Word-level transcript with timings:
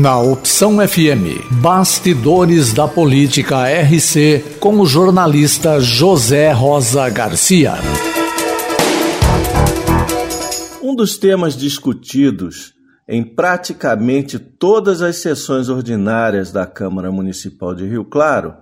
Na 0.00 0.18
Opção 0.18 0.76
FM, 0.76 1.60
Bastidores 1.60 2.72
da 2.72 2.88
Política 2.88 3.64
RC, 3.68 4.56
com 4.58 4.80
o 4.80 4.86
jornalista 4.86 5.78
José 5.80 6.50
Rosa 6.50 7.08
Garcia. 7.10 7.74
Um 10.82 10.96
dos 10.96 11.16
temas 11.16 11.56
discutidos 11.56 12.72
em 13.08 13.22
praticamente 13.22 14.38
todas 14.38 15.02
as 15.02 15.16
sessões 15.16 15.68
ordinárias 15.68 16.50
da 16.50 16.66
Câmara 16.66 17.12
Municipal 17.12 17.74
de 17.74 17.86
Rio 17.86 18.04
Claro 18.04 18.54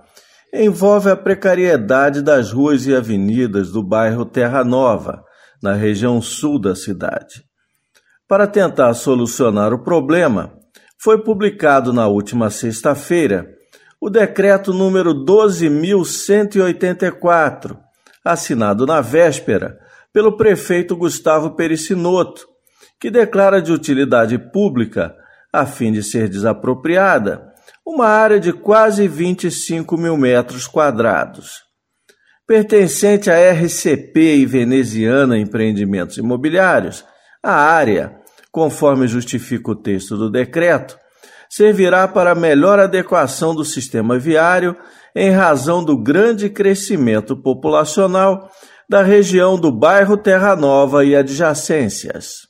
envolve 0.52 1.10
a 1.10 1.16
precariedade 1.16 2.22
das 2.22 2.50
ruas 2.52 2.86
e 2.86 2.94
avenidas 2.94 3.70
do 3.70 3.82
bairro 3.82 4.24
Terra 4.24 4.64
Nova, 4.64 5.22
na 5.62 5.74
região 5.74 6.20
sul 6.20 6.58
da 6.58 6.74
cidade. 6.74 7.49
Para 8.30 8.46
tentar 8.46 8.94
solucionar 8.94 9.74
o 9.74 9.80
problema, 9.80 10.54
foi 10.96 11.20
publicado 11.20 11.92
na 11.92 12.06
última 12.06 12.48
sexta-feira 12.48 13.48
o 14.00 14.08
decreto 14.08 14.72
número 14.72 15.12
12184, 15.12 17.76
assinado 18.24 18.86
na 18.86 19.00
véspera 19.00 19.76
pelo 20.12 20.36
prefeito 20.36 20.96
Gustavo 20.96 21.56
Pericinoto, 21.56 22.46
que 23.00 23.10
declara 23.10 23.60
de 23.60 23.72
utilidade 23.72 24.38
pública, 24.38 25.12
a 25.52 25.66
fim 25.66 25.90
de 25.90 26.00
ser 26.00 26.28
desapropriada, 26.28 27.52
uma 27.84 28.06
área 28.06 28.38
de 28.38 28.52
quase 28.52 29.08
25 29.08 29.96
mil 29.96 30.16
metros 30.16 30.68
quadrados. 30.68 31.64
Pertencente 32.46 33.28
à 33.28 33.34
RCP 33.34 34.36
e 34.36 34.46
Veneziana 34.46 35.36
Empreendimentos 35.36 36.16
Imobiliários, 36.16 37.04
a 37.42 37.54
área 37.54 38.19
conforme 38.50 39.06
justifica 39.06 39.70
o 39.70 39.76
texto 39.76 40.16
do 40.16 40.30
decreto, 40.30 40.98
servirá 41.48 42.06
para 42.06 42.34
melhor 42.34 42.78
adequação 42.78 43.54
do 43.54 43.64
sistema 43.64 44.18
viário 44.18 44.76
em 45.14 45.30
razão 45.30 45.84
do 45.84 46.00
grande 46.00 46.48
crescimento 46.48 47.36
populacional 47.36 48.50
da 48.88 49.02
região 49.02 49.58
do 49.58 49.70
bairro 49.70 50.16
Terra 50.16 50.56
Nova 50.56 51.04
e 51.04 51.14
adjacências. 51.14 52.49